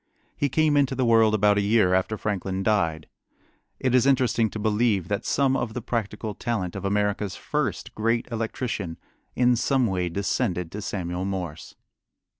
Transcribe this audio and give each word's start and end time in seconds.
He 0.35 0.49
came 0.49 0.75
into 0.77 0.95
the 0.95 1.05
world 1.05 1.35
about 1.35 1.59
a 1.59 1.61
year 1.61 1.93
after 1.93 2.17
Franklin 2.17 2.63
died. 2.63 3.07
It 3.79 3.93
is 3.93 4.07
interesting 4.07 4.49
to 4.49 4.57
believe 4.57 5.09
that 5.09 5.27
some 5.27 5.55
of 5.55 5.75
the 5.75 5.81
practical 5.83 6.33
talent 6.33 6.75
of 6.75 6.83
America's 6.83 7.35
first 7.35 7.93
great 7.93 8.27
electrician 8.31 8.97
in 9.35 9.55
some 9.55 9.85
way 9.85 10.09
descended 10.09 10.71
to 10.71 10.81
Samuel 10.81 11.25
Morse. 11.25 11.75